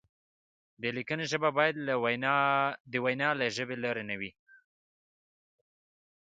د 0.81 0.83
لیکنې 0.97 1.25
ژبه 1.31 1.49
باید 1.57 1.75
د 2.93 2.95
وینا 3.05 3.29
له 3.39 3.47
ژبې 3.57 3.77
لرې 3.83 4.03
نه 4.09 4.15
وي. 4.19 4.31